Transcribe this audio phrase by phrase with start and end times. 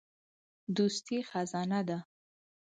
[0.75, 1.97] دوستي خزانه ده.